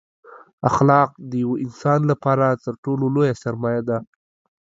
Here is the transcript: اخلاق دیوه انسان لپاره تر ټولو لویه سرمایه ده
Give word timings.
اخلاق 0.69 1.09
دیوه 1.31 1.55
انسان 1.65 1.99
لپاره 2.11 2.47
تر 2.63 2.73
ټولو 2.83 3.05
لویه 3.15 3.35
سرمایه 3.43 3.81
ده 3.89 3.97